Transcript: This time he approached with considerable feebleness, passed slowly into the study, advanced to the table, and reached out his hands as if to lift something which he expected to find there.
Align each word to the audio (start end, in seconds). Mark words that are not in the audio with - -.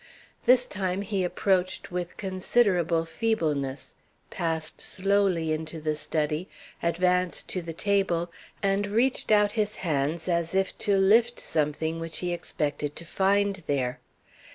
This 0.47 0.65
time 0.65 1.03
he 1.03 1.23
approached 1.23 1.91
with 1.91 2.17
considerable 2.17 3.05
feebleness, 3.05 3.93
passed 4.31 4.81
slowly 4.81 5.51
into 5.53 5.79
the 5.79 5.95
study, 5.95 6.49
advanced 6.81 7.47
to 7.49 7.61
the 7.61 7.71
table, 7.71 8.31
and 8.63 8.87
reached 8.87 9.29
out 9.29 9.51
his 9.51 9.75
hands 9.85 10.27
as 10.27 10.55
if 10.55 10.75
to 10.79 10.97
lift 10.97 11.39
something 11.39 11.99
which 11.99 12.17
he 12.17 12.33
expected 12.33 12.95
to 12.95 13.05
find 13.05 13.61
there. 13.67 13.99